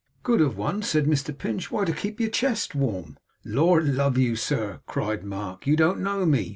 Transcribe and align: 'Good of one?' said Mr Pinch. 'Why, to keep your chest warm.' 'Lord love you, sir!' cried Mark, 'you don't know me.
'Good 0.23 0.41
of 0.41 0.57
one?' 0.57 0.81
said 0.81 1.05
Mr 1.05 1.37
Pinch. 1.37 1.69
'Why, 1.69 1.85
to 1.85 1.93
keep 1.93 2.19
your 2.19 2.31
chest 2.31 2.73
warm.' 2.73 3.17
'Lord 3.45 3.87
love 3.93 4.17
you, 4.17 4.35
sir!' 4.35 4.79
cried 4.87 5.23
Mark, 5.23 5.67
'you 5.67 5.75
don't 5.75 5.99
know 5.99 6.25
me. 6.25 6.49